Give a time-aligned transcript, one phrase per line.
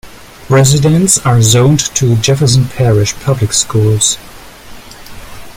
[0.49, 4.17] Residents are zoned to Jefferson Parish Public Schools.